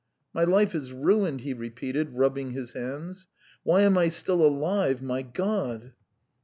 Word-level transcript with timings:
"My 0.33 0.45
life 0.45 0.73
is 0.73 0.91
ruined," 0.91 1.41
he 1.41 1.53
repeated, 1.53 2.13
rubbing 2.13 2.53
his 2.53 2.73
hands. 2.73 3.27
"Why 3.61 3.81
am 3.81 3.99
I 3.99 4.09
still 4.09 4.41
alive, 4.41 4.99
my 4.99 5.21
God! 5.21 5.93